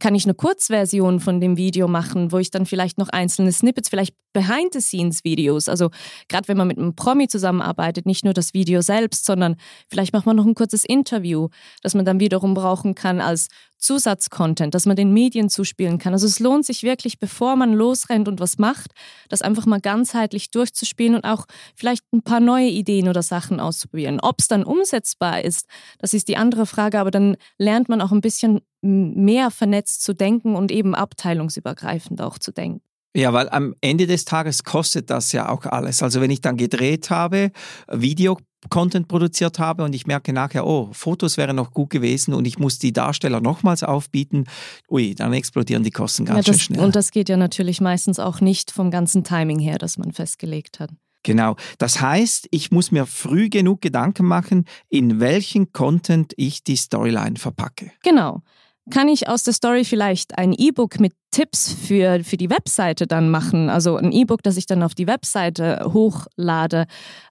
kann 0.00 0.14
ich 0.14 0.24
eine 0.24 0.34
Kurzversion 0.34 1.20
von 1.20 1.40
dem 1.40 1.56
Video 1.56 1.86
machen, 1.86 2.32
wo 2.32 2.38
ich 2.38 2.50
dann 2.50 2.66
vielleicht 2.66 2.98
noch 2.98 3.08
einzelne 3.08 3.52
Snippets, 3.52 3.88
vielleicht 3.88 4.14
Behind-the-Scenes-Videos, 4.32 5.68
also 5.68 5.90
gerade 6.28 6.48
wenn 6.48 6.56
man 6.56 6.68
mit 6.68 6.76
einem 6.86 6.96
Promi 6.96 7.28
zusammenarbeitet, 7.28 8.06
nicht 8.06 8.24
nur 8.24 8.34
das 8.34 8.54
Video 8.54 8.80
selbst, 8.80 9.24
sondern 9.24 9.56
vielleicht 9.88 10.12
macht 10.12 10.26
man 10.26 10.36
noch 10.36 10.46
ein 10.46 10.54
kurzes 10.54 10.84
Interview, 10.84 11.48
das 11.82 11.94
man 11.94 12.04
dann 12.04 12.20
wiederum 12.20 12.54
brauchen 12.54 12.94
kann 12.94 13.20
als 13.20 13.48
Zusatzcontent, 13.78 14.74
dass 14.74 14.86
man 14.86 14.96
den 14.96 15.12
Medien 15.12 15.50
zuspielen 15.50 15.98
kann. 15.98 16.12
Also 16.12 16.26
es 16.26 16.40
lohnt 16.40 16.64
sich 16.64 16.82
wirklich, 16.82 17.18
bevor 17.18 17.56
man 17.56 17.74
losrennt 17.74 18.26
und 18.26 18.40
was 18.40 18.58
macht, 18.58 18.92
das 19.28 19.42
einfach 19.42 19.66
mal 19.66 19.80
ganzheitlich 19.80 20.50
durchzuspielen 20.50 21.14
und 21.14 21.24
auch 21.24 21.46
vielleicht 21.74 22.02
ein 22.12 22.22
paar 22.22 22.40
neue 22.40 22.68
Ideen 22.68 23.08
oder 23.08 23.22
Sachen 23.22 23.60
auszuprobieren. 23.60 24.20
Ob 24.20 24.40
es 24.40 24.48
dann 24.48 24.64
umsetzbar 24.64 25.42
ist, 25.42 25.66
das 25.98 26.14
ist 26.14 26.28
die 26.28 26.36
andere 26.36 26.66
Frage, 26.66 26.98
aber 26.98 27.10
dann 27.10 27.36
lernt 27.58 27.88
man 27.88 28.00
auch 28.00 28.12
ein 28.12 28.22
bisschen 28.22 28.60
mehr 28.80 29.50
vernetzt 29.50 30.02
zu 30.02 30.14
denken 30.14 30.54
und 30.54 30.70
eben 30.70 30.94
abteilungsübergreifend 30.94 32.22
auch 32.22 32.38
zu 32.38 32.52
denken. 32.52 32.85
Ja, 33.16 33.32
weil 33.32 33.48
am 33.48 33.74
Ende 33.80 34.06
des 34.06 34.26
Tages 34.26 34.62
kostet 34.62 35.08
das 35.08 35.32
ja 35.32 35.48
auch 35.48 35.64
alles. 35.64 36.02
Also 36.02 36.20
wenn 36.20 36.30
ich 36.30 36.42
dann 36.42 36.58
gedreht 36.58 37.08
habe, 37.08 37.50
Video 37.90 38.38
Content 38.68 39.08
produziert 39.08 39.58
habe 39.58 39.84
und 39.84 39.94
ich 39.94 40.06
merke 40.06 40.34
nachher, 40.34 40.66
oh, 40.66 40.90
Fotos 40.92 41.38
wären 41.38 41.56
noch 41.56 41.70
gut 41.70 41.88
gewesen 41.88 42.34
und 42.34 42.46
ich 42.46 42.58
muss 42.58 42.78
die 42.78 42.92
Darsteller 42.92 43.40
nochmals 43.40 43.82
aufbieten, 43.82 44.44
ui, 44.90 45.14
dann 45.14 45.32
explodieren 45.32 45.82
die 45.82 45.92
Kosten 45.92 46.26
ganz 46.26 46.46
ja, 46.46 46.52
das, 46.52 46.60
schön 46.60 46.74
schnell. 46.74 46.84
Und 46.84 46.94
das 46.94 47.10
geht 47.10 47.30
ja 47.30 47.38
natürlich 47.38 47.80
meistens 47.80 48.18
auch 48.18 48.40
nicht 48.40 48.70
vom 48.70 48.90
ganzen 48.90 49.24
Timing 49.24 49.60
her, 49.60 49.78
das 49.78 49.96
man 49.96 50.12
festgelegt 50.12 50.80
hat. 50.80 50.90
Genau. 51.22 51.56
Das 51.78 52.00
heißt, 52.00 52.48
ich 52.50 52.70
muss 52.70 52.92
mir 52.92 53.06
früh 53.06 53.48
genug 53.48 53.80
Gedanken 53.80 54.26
machen, 54.26 54.64
in 54.88 55.20
welchen 55.20 55.72
Content 55.72 56.34
ich 56.36 56.64
die 56.64 56.76
Storyline 56.76 57.36
verpacke. 57.36 57.92
Genau 58.02 58.42
kann 58.90 59.08
ich 59.08 59.28
aus 59.28 59.42
der 59.42 59.52
Story 59.52 59.84
vielleicht 59.84 60.38
ein 60.38 60.52
E-Book 60.52 61.00
mit 61.00 61.12
Tipps 61.30 61.72
für, 61.72 62.22
für 62.22 62.36
die 62.36 62.50
Webseite 62.50 63.06
dann 63.06 63.30
machen? 63.30 63.68
Also 63.68 63.96
ein 63.96 64.12
E-Book, 64.12 64.42
das 64.42 64.56
ich 64.56 64.66
dann 64.66 64.82
auf 64.82 64.94
die 64.94 65.06
Webseite 65.06 65.90
hochlade. 65.92 66.86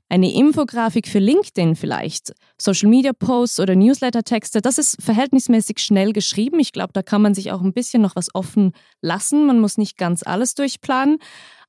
Eine 0.09 0.33
Infografik 0.33 1.07
für 1.07 1.19
LinkedIn 1.19 1.75
vielleicht. 1.75 2.33
Social 2.61 2.89
Media 2.89 3.11
Posts 3.13 3.61
oder 3.61 3.75
Newsletter-Texte. 3.75 4.61
Das 4.61 4.77
ist 4.77 5.01
verhältnismäßig 5.01 5.79
schnell 5.79 6.13
geschrieben. 6.13 6.59
Ich 6.59 6.73
glaube, 6.73 6.93
da 6.93 7.01
kann 7.01 7.21
man 7.21 7.33
sich 7.33 7.51
auch 7.51 7.61
ein 7.61 7.73
bisschen 7.73 8.01
noch 8.01 8.15
was 8.15 8.33
offen 8.35 8.73
lassen. 9.01 9.45
Man 9.47 9.59
muss 9.59 9.77
nicht 9.77 9.97
ganz 9.97 10.23
alles 10.23 10.53
durchplanen. 10.55 11.17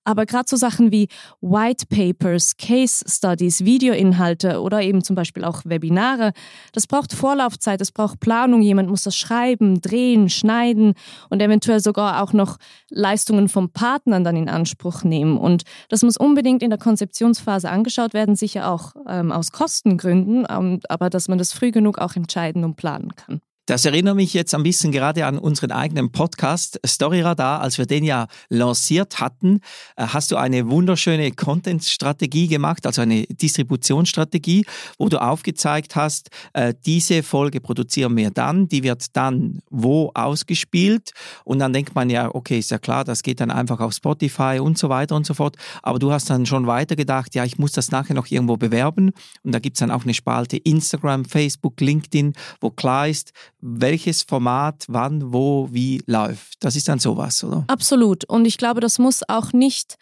Aber 0.06 0.24
gerade 0.24 0.44
so 0.48 0.56
Sachen 0.56 0.92
wie 0.92 1.08
White 1.40 1.86
Papers, 1.88 2.56
Case 2.56 3.04
Studies, 3.08 3.64
Videoinhalte 3.64 4.60
oder 4.62 4.80
eben 4.80 5.02
zum 5.02 5.16
Beispiel 5.16 5.44
auch 5.44 5.62
Webinare, 5.64 6.32
das 6.72 6.86
braucht 6.86 7.12
Vorlaufzeit, 7.12 7.80
das 7.80 7.90
braucht 7.90 8.20
Planung. 8.20 8.62
Jemand 8.62 8.88
muss 8.88 9.02
das 9.02 9.16
schreiben, 9.16 9.80
drehen, 9.80 10.28
schneiden 10.30 10.94
und 11.28 11.42
eventuell 11.42 11.80
sogar 11.80 12.22
auch 12.22 12.32
noch 12.32 12.58
Leistungen 12.88 13.48
vom 13.48 13.70
Partnern 13.70 14.22
dann 14.22 14.36
in 14.36 14.48
Anspruch 14.48 15.02
nehmen. 15.02 15.36
Und 15.38 15.64
das 15.88 16.04
muss 16.04 16.16
unbedingt 16.16 16.62
in 16.62 16.70
der 16.70 16.78
Konzeptionsphase 16.78 17.68
angeschaut 17.68 18.14
werden, 18.14 18.36
sicher 18.36 18.70
auch 18.70 18.94
ähm, 19.08 19.32
aus 19.32 19.50
Kostengründen, 19.50 20.46
ähm, 20.48 20.78
aber 20.88 21.10
dass 21.10 21.26
man 21.26 21.38
das 21.38 21.52
früh 21.52 21.72
genug 21.72 21.98
auch 21.98 22.14
entscheiden 22.14 22.62
und 22.62 22.76
planen 22.76 23.16
kann. 23.16 23.40
Das 23.66 23.84
erinnert 23.84 24.14
mich 24.14 24.32
jetzt 24.32 24.54
ein 24.54 24.62
bisschen 24.62 24.92
gerade 24.92 25.26
an 25.26 25.38
unseren 25.38 25.72
eigenen 25.72 26.12
Podcast 26.12 26.78
Storyradar, 26.86 27.60
als 27.60 27.78
wir 27.78 27.86
den 27.86 28.04
ja 28.04 28.28
lanciert 28.48 29.18
hatten. 29.18 29.60
Äh, 29.96 30.06
hast 30.06 30.30
du 30.30 30.36
eine 30.36 30.70
wunderschöne 30.70 31.32
Content-Strategie 31.32 32.46
gemacht, 32.46 32.86
also 32.86 33.02
eine 33.02 33.24
Distributionsstrategie, 33.24 34.64
wo 34.98 35.08
du 35.08 35.20
aufgezeigt 35.20 35.96
hast, 35.96 36.30
äh, 36.52 36.74
diese 36.86 37.24
Folge 37.24 37.60
produzieren 37.60 38.16
wir 38.16 38.30
dann, 38.30 38.68
die 38.68 38.84
wird 38.84 39.16
dann 39.16 39.58
wo 39.68 40.12
ausgespielt 40.14 41.10
und 41.44 41.58
dann 41.58 41.72
denkt 41.72 41.96
man 41.96 42.08
ja, 42.08 42.32
okay, 42.32 42.60
ist 42.60 42.70
ja 42.70 42.78
klar, 42.78 43.02
das 43.02 43.24
geht 43.24 43.40
dann 43.40 43.50
einfach 43.50 43.80
auf 43.80 43.92
Spotify 43.94 44.60
und 44.60 44.78
so 44.78 44.90
weiter 44.90 45.16
und 45.16 45.26
so 45.26 45.34
fort. 45.34 45.56
Aber 45.82 45.98
du 45.98 46.12
hast 46.12 46.30
dann 46.30 46.46
schon 46.46 46.68
weiter 46.68 46.94
gedacht, 46.94 47.34
ja, 47.34 47.44
ich 47.44 47.58
muss 47.58 47.72
das 47.72 47.90
nachher 47.90 48.14
noch 48.14 48.30
irgendwo 48.30 48.56
bewerben 48.56 49.10
und 49.42 49.52
da 49.52 49.58
gibt 49.58 49.76
es 49.76 49.80
dann 49.80 49.90
auch 49.90 50.04
eine 50.04 50.14
Spalte 50.14 50.56
Instagram, 50.56 51.24
Facebook, 51.24 51.80
LinkedIn, 51.80 52.32
wo 52.60 52.70
klar 52.70 53.08
ist, 53.08 53.32
welches 53.60 54.22
Format 54.22 54.84
wann, 54.88 55.32
wo, 55.32 55.68
wie 55.72 56.02
läuft. 56.06 56.62
Das 56.64 56.76
ist 56.76 56.88
dann 56.88 56.98
sowas, 56.98 57.42
oder? 57.42 57.64
Absolut. 57.68 58.24
Und 58.24 58.44
ich 58.44 58.58
glaube, 58.58 58.80
das 58.80 58.98
muss 58.98 59.22
auch 59.28 59.52
nicht 59.52 59.96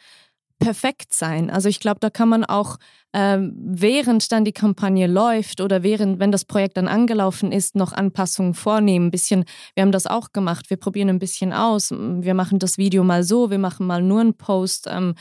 perfekt 0.58 1.12
sein. 1.12 1.50
Also 1.50 1.68
ich 1.68 1.80
glaube, 1.80 2.00
da 2.00 2.10
kann 2.10 2.28
man 2.28 2.44
auch 2.44 2.78
ähm, 3.12 3.52
während 3.56 4.32
dann 4.32 4.44
die 4.44 4.52
Kampagne 4.52 5.06
läuft 5.06 5.60
oder 5.60 5.82
während, 5.82 6.18
wenn 6.18 6.32
das 6.32 6.44
Projekt 6.44 6.76
dann 6.76 6.88
angelaufen 6.88 7.52
ist, 7.52 7.76
noch 7.76 7.92
Anpassungen 7.92 8.54
vornehmen. 8.54 9.06
Ein 9.06 9.10
bisschen, 9.10 9.44
wir 9.74 9.82
haben 9.82 9.92
das 9.92 10.06
auch 10.06 10.32
gemacht. 10.32 10.70
Wir 10.70 10.76
probieren 10.76 11.08
ein 11.08 11.18
bisschen 11.18 11.52
aus. 11.52 11.90
Wir 11.92 12.34
machen 12.34 12.58
das 12.58 12.76
Video 12.76 13.04
mal 13.04 13.22
so, 13.22 13.50
wir 13.50 13.58
machen 13.58 13.86
mal 13.86 14.02
nur 14.02 14.20
einen 14.20 14.34
Post. 14.34 14.88
Ähm, 14.90 15.14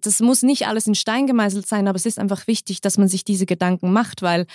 das 0.00 0.20
muss 0.20 0.42
nicht 0.42 0.66
alles 0.66 0.86
in 0.86 0.94
Stein 0.94 1.26
gemeißelt 1.26 1.66
sein, 1.66 1.88
aber 1.88 1.96
es 1.96 2.06
ist 2.06 2.18
einfach 2.18 2.46
wichtig, 2.46 2.80
dass 2.80 2.98
man 2.98 3.08
sich 3.08 3.24
diese 3.24 3.46
Gedanken 3.46 3.92
macht, 3.92 4.22
weil 4.22 4.46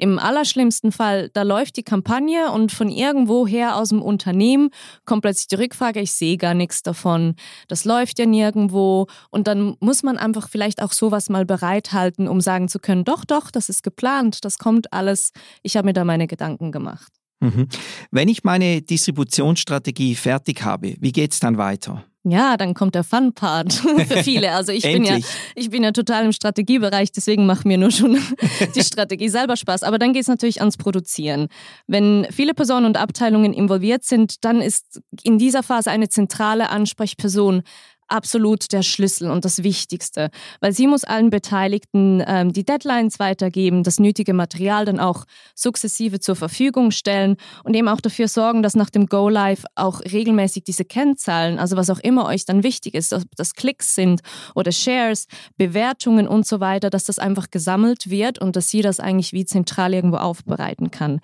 im 0.00 0.18
allerschlimmsten 0.18 0.92
Fall, 0.92 1.28
da 1.32 1.42
läuft 1.42 1.76
die 1.76 1.82
Kampagne 1.82 2.50
und 2.50 2.72
von 2.72 2.88
irgendwoher 2.88 3.76
aus 3.76 3.90
dem 3.90 4.02
Unternehmen 4.02 4.70
kommt 5.04 5.22
plötzlich 5.22 5.48
die 5.48 5.56
Rückfrage, 5.56 6.00
ich 6.00 6.12
sehe 6.12 6.36
gar 6.36 6.54
nichts 6.54 6.82
davon, 6.82 7.34
das 7.68 7.84
läuft 7.84 8.18
ja 8.18 8.26
nirgendwo 8.26 9.06
und 9.30 9.46
dann 9.46 9.76
muss 9.80 10.02
man 10.02 10.16
einfach 10.16 10.48
vielleicht 10.48 10.82
auch 10.82 10.92
sowas 10.92 11.28
mal 11.28 11.44
bereithalten, 11.44 12.28
um 12.28 12.40
sagen 12.40 12.68
zu 12.68 12.78
können, 12.78 13.04
doch, 13.04 13.24
doch, 13.24 13.50
das 13.50 13.68
ist 13.68 13.82
geplant, 13.82 14.44
das 14.44 14.58
kommt 14.58 14.92
alles, 14.92 15.32
ich 15.62 15.76
habe 15.76 15.86
mir 15.86 15.92
da 15.92 16.04
meine 16.04 16.26
Gedanken 16.26 16.72
gemacht. 16.72 17.12
Mhm. 17.40 17.68
Wenn 18.10 18.28
ich 18.28 18.44
meine 18.44 18.82
Distributionsstrategie 18.82 20.14
fertig 20.14 20.62
habe, 20.62 20.96
wie 21.00 21.12
geht 21.12 21.32
es 21.32 21.40
dann 21.40 21.56
weiter? 21.58 22.04
Ja, 22.22 22.58
dann 22.58 22.74
kommt 22.74 22.94
der 22.94 23.04
Fun-Part 23.04 23.72
für 24.08 24.22
viele. 24.22 24.52
Also 24.52 24.72
ich 24.72 24.82
bin 24.82 25.04
ja, 25.04 25.16
ich 25.54 25.70
bin 25.70 25.82
ja 25.82 25.92
total 25.92 26.26
im 26.26 26.32
Strategiebereich, 26.32 27.12
deswegen 27.12 27.46
macht 27.46 27.64
mir 27.64 27.78
nur 27.78 27.90
schon 27.90 28.18
die 28.74 28.82
Strategie 28.82 29.30
selber 29.30 29.56
Spaß. 29.56 29.82
Aber 29.82 29.98
dann 29.98 30.12
geht 30.12 30.22
es 30.22 30.28
natürlich 30.28 30.60
ans 30.60 30.76
Produzieren. 30.76 31.48
Wenn 31.86 32.26
viele 32.30 32.52
Personen 32.52 32.84
und 32.84 32.98
Abteilungen 32.98 33.54
involviert 33.54 34.04
sind, 34.04 34.44
dann 34.44 34.60
ist 34.60 35.00
in 35.22 35.38
dieser 35.38 35.62
Phase 35.62 35.90
eine 35.90 36.10
zentrale 36.10 36.68
Ansprechperson 36.68 37.62
absolut 38.10 38.72
der 38.72 38.82
Schlüssel 38.82 39.30
und 39.30 39.44
das 39.44 39.62
Wichtigste, 39.62 40.30
weil 40.60 40.72
sie 40.72 40.86
muss 40.86 41.04
allen 41.04 41.30
Beteiligten 41.30 42.22
ähm, 42.26 42.52
die 42.52 42.64
Deadlines 42.64 43.18
weitergeben, 43.18 43.82
das 43.82 43.98
nötige 43.98 44.34
Material 44.34 44.84
dann 44.84 45.00
auch 45.00 45.24
sukzessive 45.54 46.20
zur 46.20 46.36
Verfügung 46.36 46.90
stellen 46.90 47.36
und 47.64 47.74
eben 47.74 47.88
auch 47.88 48.00
dafür 48.00 48.28
sorgen, 48.28 48.62
dass 48.62 48.74
nach 48.74 48.90
dem 48.90 49.06
Go 49.06 49.28
Live 49.28 49.64
auch 49.74 50.00
regelmäßig 50.00 50.64
diese 50.64 50.84
Kennzahlen, 50.84 51.58
also 51.58 51.76
was 51.76 51.90
auch 51.90 52.00
immer 52.00 52.26
euch 52.26 52.44
dann 52.44 52.62
wichtig 52.62 52.94
ist, 52.94 53.12
ob 53.12 53.22
das 53.36 53.54
Klicks 53.54 53.94
sind 53.94 54.20
oder 54.54 54.72
Shares, 54.72 55.26
Bewertungen 55.56 56.28
und 56.28 56.46
so 56.46 56.60
weiter, 56.60 56.90
dass 56.90 57.04
das 57.04 57.18
einfach 57.18 57.50
gesammelt 57.50 58.10
wird 58.10 58.40
und 58.40 58.56
dass 58.56 58.70
sie 58.70 58.82
das 58.82 59.00
eigentlich 59.00 59.32
wie 59.32 59.44
zentral 59.44 59.94
irgendwo 59.94 60.16
aufbereiten 60.16 60.90
kann. 60.90 61.20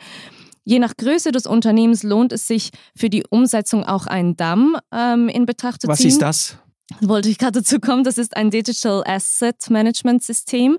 Je 0.65 0.81
nach 0.81 0.97
Größe 0.97 1.31
des 1.31 1.47
Unternehmens 1.47 2.03
lohnt 2.03 2.33
es 2.33 2.49
sich 2.49 2.71
für 2.97 3.09
die 3.09 3.25
Umsetzung 3.31 3.85
auch 3.85 4.09
einen 4.09 4.37
DAM 4.37 4.77
ähm, 4.93 5.29
in 5.29 5.47
Betracht 5.47 5.81
zu 5.81 5.87
ziehen. 5.87 5.93
Was 5.93 6.01
ist 6.01 6.23
das? 6.23 6.59
Wollte 7.01 7.29
ich 7.29 7.39
gerade 7.39 7.61
dazu 7.61 7.81
kommen, 7.81 8.05
das 8.05 8.19
ist 8.19 8.37
ein 8.37 8.51
Digital 8.51 9.03
Asset 9.07 9.71
Management 9.71 10.23
System. 10.23 10.79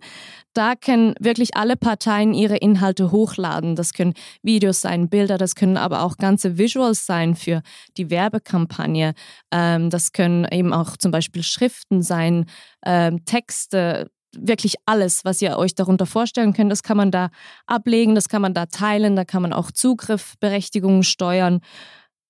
Da 0.54 0.76
können 0.76 1.14
wirklich 1.20 1.56
alle 1.56 1.76
Parteien 1.76 2.34
ihre 2.34 2.58
Inhalte 2.58 3.12
hochladen. 3.12 3.76
Das 3.76 3.94
können 3.94 4.14
Videos 4.42 4.82
sein, 4.82 5.10
Bilder, 5.10 5.38
das 5.38 5.56
können 5.56 5.78
aber 5.78 6.02
auch 6.02 6.18
ganze 6.18 6.58
Visuals 6.58 7.06
sein 7.06 7.36
für 7.36 7.62
die 7.98 8.10
Werbekampagne. 8.10 9.14
Ähm, 9.52 9.90
das 9.90 10.14
können 10.14 10.48
eben 10.50 10.74
auch 10.74 10.98
zum 10.98 11.12
Beispiel 11.12 11.44
Schriften 11.44 12.02
sein, 12.02 12.46
ähm, 12.86 13.26
Texte, 13.26 14.10
wirklich 14.36 14.76
alles, 14.86 15.26
was 15.26 15.42
ihr 15.42 15.58
euch 15.58 15.76
darunter 15.76 16.06
vorstellen 16.06 16.54
könnt, 16.54 16.72
das 16.72 16.84
kann 16.84 16.98
man 16.98 17.12
da 17.12 17.30
ablegen, 17.66 18.16
das 18.16 18.30
kann 18.30 18.42
man 18.42 18.54
da 18.54 18.66
teilen, 18.66 19.16
da 19.16 19.26
kann 19.26 19.42
man 19.42 19.54
auch 19.54 19.72
Zugriffberechtigungen 19.72 21.04
steuern. 21.04 21.62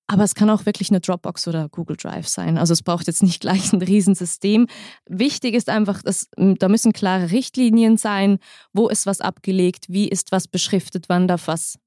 Aber 0.08 0.24
es 0.24 0.36
kann 0.36 0.50
auch 0.50 0.66
wirklich 0.66 0.90
eine 0.90 1.02
Dropbox 1.02 1.50
oder 1.50 1.68
Google 1.68 1.98
Drive 1.98 2.30
sein. 2.30 2.58
Also 2.58 2.72
es 2.72 2.82
braucht 2.82 3.08
jetzt 3.08 3.24
nicht 3.24 3.42
gleich 3.42 3.74
ein 3.74 3.82
Riesensystem. 3.82 4.68
Wichtig 5.06 5.54
ist 5.54 5.70
einfach, 5.70 6.02
dass, 6.02 6.30
da 6.36 6.70
müssen 6.70 6.94
klare 6.94 7.32
Richtlinien 7.32 7.98
sein. 7.98 8.40
Wo 8.74 8.88
ist 8.88 9.06
was 9.06 9.20
abgelegt? 9.20 9.86
Wie 9.90 10.08
ist 10.08 10.32
was 10.32 10.48
beschriftet? 10.48 11.10
Wann 11.10 11.28
darf 11.28 11.48
was 11.48 11.78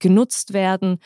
genutzt 0.00 0.52
werden? 0.52 0.98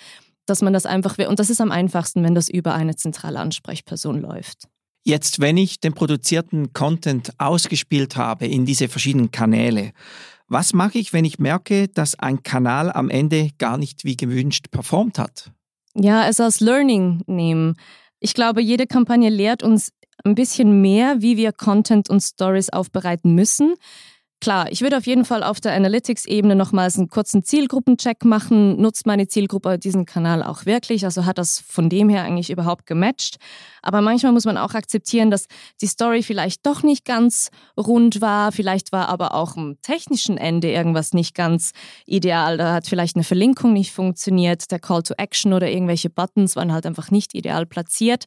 Dass 0.46 0.62
man 0.62 0.72
das 0.72 0.86
einfach, 0.86 1.18
und 1.18 1.38
das 1.38 1.50
ist 1.50 1.60
am 1.60 1.70
einfachsten, 1.70 2.24
wenn 2.24 2.34
das 2.34 2.48
über 2.48 2.74
eine 2.74 2.96
zentrale 2.96 3.38
Ansprechperson 3.38 4.20
läuft. 4.20 4.68
Jetzt, 5.04 5.40
wenn 5.40 5.56
ich 5.56 5.80
den 5.80 5.94
produzierten 5.94 6.72
Content 6.72 7.32
ausgespielt 7.38 8.16
habe 8.16 8.46
in 8.46 8.64
diese 8.64 8.88
verschiedenen 8.88 9.30
Kanäle, 9.30 9.92
was 10.48 10.74
mache 10.74 10.98
ich, 10.98 11.12
wenn 11.12 11.24
ich 11.24 11.38
merke, 11.38 11.88
dass 11.88 12.18
ein 12.18 12.42
Kanal 12.42 12.92
am 12.92 13.10
Ende 13.10 13.50
gar 13.58 13.78
nicht 13.78 14.04
wie 14.04 14.16
gewünscht 14.16 14.70
performt 14.70 15.18
hat? 15.18 15.50
Ja, 15.94 16.28
es 16.28 16.40
als 16.40 16.60
Learning 16.60 17.22
nehmen. 17.26 17.74
Ich 18.20 18.34
glaube, 18.34 18.60
jede 18.62 18.86
Kampagne 18.86 19.28
lehrt 19.30 19.62
uns 19.62 19.92
ein 20.24 20.34
bisschen 20.34 20.80
mehr, 20.80 21.20
wie 21.20 21.36
wir 21.36 21.52
Content 21.52 22.08
und 22.08 22.20
Stories 22.20 22.70
aufbereiten 22.70 23.34
müssen. 23.34 23.74
Klar, 24.42 24.72
ich 24.72 24.80
würde 24.80 24.96
auf 24.96 25.06
jeden 25.06 25.24
Fall 25.24 25.44
auf 25.44 25.60
der 25.60 25.72
Analytics-Ebene 25.72 26.56
nochmals 26.56 26.98
einen 26.98 27.06
kurzen 27.08 27.44
Zielgruppencheck 27.44 28.24
machen. 28.24 28.76
Nutzt 28.80 29.06
meine 29.06 29.28
Zielgruppe 29.28 29.78
diesen 29.78 30.04
Kanal 30.04 30.42
auch 30.42 30.66
wirklich? 30.66 31.04
Also 31.04 31.26
hat 31.26 31.38
das 31.38 31.60
von 31.64 31.88
dem 31.88 32.08
her 32.08 32.24
eigentlich 32.24 32.50
überhaupt 32.50 32.86
gematcht? 32.86 33.36
Aber 33.82 34.00
manchmal 34.00 34.32
muss 34.32 34.44
man 34.44 34.58
auch 34.58 34.74
akzeptieren, 34.74 35.30
dass 35.30 35.46
die 35.80 35.86
Story 35.86 36.24
vielleicht 36.24 36.66
doch 36.66 36.82
nicht 36.82 37.04
ganz 37.04 37.50
rund 37.78 38.20
war. 38.20 38.50
Vielleicht 38.50 38.90
war 38.90 39.08
aber 39.08 39.34
auch 39.34 39.56
am 39.56 39.76
technischen 39.80 40.38
Ende 40.38 40.72
irgendwas 40.72 41.12
nicht 41.12 41.36
ganz 41.36 41.70
ideal. 42.04 42.56
Da 42.56 42.74
hat 42.74 42.88
vielleicht 42.88 43.14
eine 43.14 43.22
Verlinkung 43.24 43.72
nicht 43.72 43.92
funktioniert. 43.92 44.72
Der 44.72 44.80
Call 44.80 45.04
to 45.04 45.14
Action 45.18 45.52
oder 45.52 45.70
irgendwelche 45.70 46.10
Buttons 46.10 46.56
waren 46.56 46.72
halt 46.72 46.84
einfach 46.84 47.12
nicht 47.12 47.32
ideal 47.34 47.64
platziert. 47.64 48.24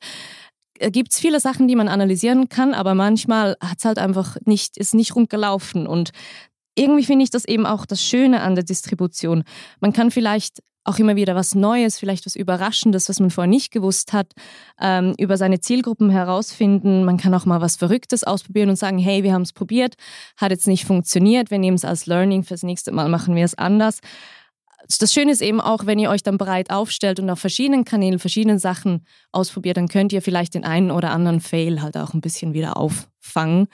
Äh, 0.79 0.91
gibt 0.91 1.12
es 1.12 1.20
viele 1.20 1.39
Sachen, 1.39 1.67
die 1.67 1.75
man 1.75 1.88
analysieren 1.88 2.50
kann, 2.50 2.74
aber 2.74 2.96
manchmal 2.96 3.55
hat 3.62 3.79
es 3.79 3.86
halt 3.86 4.00
einfach 4.00 4.38
nicht, 4.46 4.77
ist 4.77 4.94
nicht 4.94 5.15
rund 5.15 5.29
gelaufen. 5.29 5.88
Und 5.88 6.12
irgendwie 6.75 7.05
finde 7.05 7.24
ich 7.24 7.29
das 7.29 7.46
eben 7.46 7.65
auch 7.65 7.86
das 7.86 8.03
Schöne 8.03 8.41
an 8.41 8.55
der 8.55 8.63
Distribution. 8.63 9.44
Man 9.79 9.94
kann 9.94 10.12
vielleicht 10.12 10.62
auch 10.88 11.00
immer 11.00 11.15
wieder 11.15 11.34
was 11.34 11.55
Neues, 11.55 11.98
vielleicht 11.98 12.27
was 12.27 12.36
Überraschendes, 12.36 13.10
was 13.10 13.20
man 13.20 13.32
vorher 13.32 13.50
nicht 13.50 13.72
gewusst 13.72 14.13
hat, 14.13 14.34
ähm, 14.79 15.15
über 15.17 15.36
seine 15.36 15.60
Zielgruppen 15.60 16.12
herausfinden. 16.12 17.05
Man 17.05 17.17
kann 17.17 17.34
auch 17.34 17.46
mal 17.46 17.60
was 17.60 17.75
Verrücktes 17.75 18.24
ausprobieren 18.24 18.70
und 18.70 18.75
sagen, 18.75 19.00
hey, 19.00 19.24
wir 19.24 19.34
haben 19.34 19.41
es 19.41 19.53
probiert, 19.53 19.96
hat 20.38 20.51
jetzt 20.51 20.67
nicht 20.67 20.86
funktioniert, 20.86 21.50
wir 21.50 21.58
nehmen 21.58 21.75
es 21.75 21.86
als 21.86 22.05
Learning, 22.05 22.44
fürs 22.44 22.62
nächste 22.62 22.91
Mal 22.91 23.10
machen 23.10 23.36
wir 23.36 23.46
es 23.46 23.58
anders 23.58 24.00
das 24.88 25.13
Schöne 25.13 25.32
ist 25.32 25.42
eben 25.42 25.62
auch, 25.62 25.86
wenn 25.86 26.00
ihr 26.00 26.10
euch 26.10 26.24
dann 26.24 26.38
bereit 26.38 26.70
aufstellt 26.70 27.20
und 27.20 27.30
auf 27.30 27.39
verschiedenen 27.39 27.86
Kanälen 27.86 28.20
verschiedene 28.20 28.60
Sachen 28.60 29.06
ausprobiert, 29.32 29.77
dann 29.77 29.88
könnt 29.88 30.13
ihr 30.13 30.22
vielleicht 30.22 30.54
den 30.54 30.63
einen 30.63 30.92
oder 30.92 31.12
anderen 31.12 31.42
Fail 31.42 31.82
halt 31.82 31.98
auch 31.98 32.13
ein 32.13 32.22
bisschen 32.22 32.54
wieder 32.54 32.77
auffangen 32.77 33.68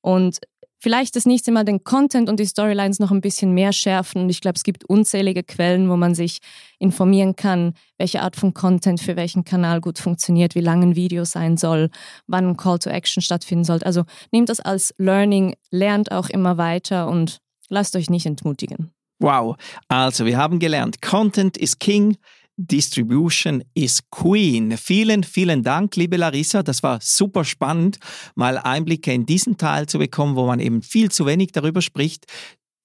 und 0.00 0.38
vielleicht 0.78 1.16
das 1.16 1.26
nächste 1.26 1.52
Mal 1.52 1.64
den 1.64 1.84
Content 1.84 2.28
und 2.28 2.38
die 2.38 2.46
Storylines 2.46 2.98
noch 2.98 3.10
ein 3.10 3.20
bisschen 3.20 3.52
mehr 3.54 3.72
schärfen. 3.72 4.22
Und 4.22 4.30
ich 4.30 4.40
glaube, 4.40 4.56
es 4.56 4.62
gibt 4.62 4.84
unzählige 4.84 5.42
Quellen, 5.42 5.90
wo 5.90 5.96
man 5.96 6.14
sich 6.14 6.38
informieren 6.78 7.34
kann, 7.34 7.74
welche 7.98 8.22
Art 8.22 8.36
von 8.36 8.54
Content 8.54 9.00
für 9.00 9.16
welchen 9.16 9.44
Kanal 9.44 9.80
gut 9.80 9.98
funktioniert, 9.98 10.54
wie 10.54 10.60
lang 10.60 10.82
ein 10.82 10.96
Video 10.96 11.24
sein 11.24 11.56
soll, 11.56 11.90
wann 12.26 12.50
ein 12.50 12.56
Call 12.56 12.78
to 12.78 12.90
Action 12.90 13.22
stattfinden 13.22 13.64
soll. 13.64 13.82
Also 13.82 14.04
nehmt 14.30 14.48
das 14.48 14.60
als 14.60 14.94
Learning, 14.98 15.56
lernt 15.70 16.12
auch 16.12 16.28
immer 16.28 16.56
weiter 16.56 17.08
und 17.08 17.38
lasst 17.68 17.96
euch 17.96 18.10
nicht 18.10 18.26
entmutigen. 18.26 18.95
Wow, 19.18 19.56
also 19.88 20.26
wir 20.26 20.36
haben 20.36 20.58
gelernt, 20.58 21.00
Content 21.00 21.56
ist 21.56 21.80
King, 21.80 22.16
Distribution 22.58 23.62
is 23.74 24.02
Queen. 24.10 24.76
Vielen, 24.78 25.24
vielen 25.24 25.62
Dank, 25.62 25.96
liebe 25.96 26.16
Larissa. 26.16 26.62
Das 26.62 26.82
war 26.82 27.00
super 27.02 27.44
spannend, 27.44 27.98
mal 28.34 28.56
Einblicke 28.58 29.12
in 29.12 29.26
diesen 29.26 29.58
Teil 29.58 29.86
zu 29.86 29.98
bekommen, 29.98 30.36
wo 30.36 30.46
man 30.46 30.60
eben 30.60 30.82
viel 30.82 31.10
zu 31.10 31.26
wenig 31.26 31.52
darüber 31.52 31.82
spricht. 31.82 32.24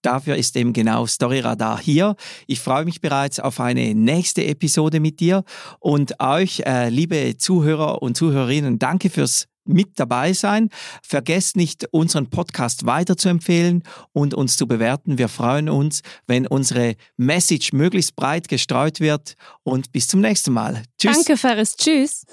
Dafür 0.02 0.36
ist 0.36 0.56
eben 0.58 0.74
genau 0.74 1.06
Storyradar 1.06 1.80
hier. 1.80 2.16
Ich 2.48 2.60
freue 2.60 2.86
mich 2.86 3.02
bereits 3.02 3.40
auf 3.40 3.60
eine 3.60 3.94
nächste 3.94 4.44
Episode 4.46 5.00
mit 5.00 5.20
dir 5.20 5.44
und 5.80 6.20
euch, 6.20 6.62
äh, 6.66 6.90
liebe 6.90 7.38
Zuhörer 7.38 8.02
und 8.02 8.18
Zuhörerinnen, 8.18 8.80
danke 8.80 9.10
fürs 9.10 9.48
mit 9.66 10.00
dabei 10.00 10.34
sein. 10.34 10.70
Vergesst 11.04 11.56
nicht, 11.56 11.88
unseren 11.92 12.30
Podcast 12.30 12.86
weiterzuempfehlen 12.86 13.84
und 14.14 14.34
uns 14.34 14.58
zu 14.58 14.68
bewerten. 14.68 15.18
Wir 15.18 15.28
freuen 15.28 15.70
uns, 15.70 16.02
wenn 16.28 16.48
unsere 16.48 16.96
Message 17.18 17.74
möglichst 17.74 18.16
breit 18.16 18.48
gestreut 18.48 19.00
wird. 19.00 19.36
Und 19.64 19.92
bis 19.92 20.08
zum 20.08 20.22
nächsten 20.22 20.54
Mal. 20.54 20.84
Tschüss. 20.98 21.16
Danke, 21.16 21.38
Ferris. 21.38 21.76
Tschüss. 21.76 22.26